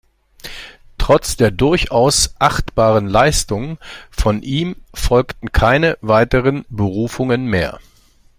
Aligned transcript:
Trotz 0.97 1.37
der 1.37 1.51
durchaus 1.51 2.33
achtbaren 2.39 3.05
Leistung 3.05 3.77
von 4.09 4.41
ihm 4.41 4.75
folgten 4.95 5.51
keine 5.51 5.95
weiteren 6.01 6.65
Berufungen 6.69 7.45
mehr. 7.45 7.77